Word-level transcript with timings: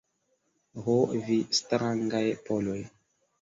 Ho, 0.85 0.95
vi 1.27 1.37
strangaj 1.59 2.23
Poloj! 2.49 2.81